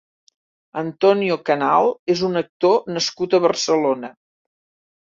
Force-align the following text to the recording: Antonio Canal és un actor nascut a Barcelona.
Antonio 0.81 1.37
Canal 1.51 1.91
és 2.15 2.25
un 2.31 2.41
actor 2.43 2.91
nascut 2.99 3.39
a 3.41 3.45
Barcelona. 3.49 4.15